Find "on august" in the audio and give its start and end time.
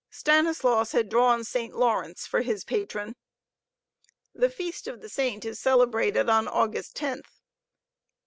6.27-6.97